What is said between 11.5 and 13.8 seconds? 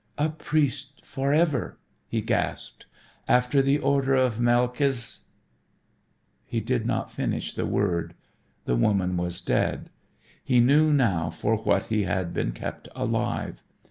what he had been kept alive.